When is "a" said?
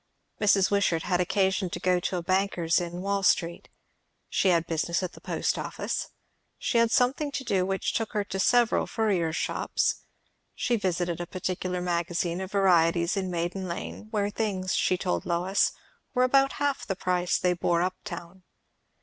2.17-2.23, 11.21-11.27